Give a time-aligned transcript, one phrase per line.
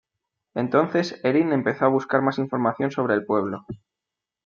[0.55, 3.67] Entonces Erin empezó a buscar más información sobre el pueblo.